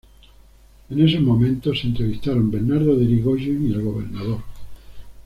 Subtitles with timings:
[0.89, 4.41] En esos momentos se entrevistaron Bernardo de Irigoyen y el gobernador.